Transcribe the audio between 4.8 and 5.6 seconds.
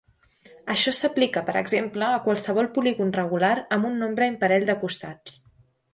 costats.